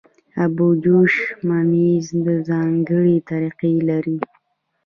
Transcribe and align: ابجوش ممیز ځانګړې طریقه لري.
ابجوش 0.45 1.13
ممیز 1.47 2.07
ځانګړې 2.47 3.15
طریقه 3.29 3.69
لري. 3.89 4.17